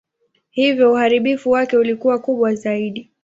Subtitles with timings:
[0.49, 3.11] Hivyo uharibifu wake ulikuwa kubwa zaidi.